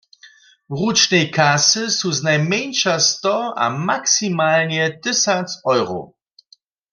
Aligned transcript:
W 0.69 0.75
ručnej 0.79 1.25
kasy 1.37 1.83
su 1.97 2.09
znajmjeńša 2.19 2.95
sto 3.09 3.35
a 3.65 3.69
maksimalnje 3.87 4.83
tysac 5.05 5.59
eurow. 5.77 6.03